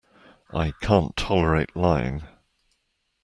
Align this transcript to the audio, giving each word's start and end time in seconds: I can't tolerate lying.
I 0.51 0.71
can't 0.81 1.15
tolerate 1.15 1.75
lying. 1.75 2.23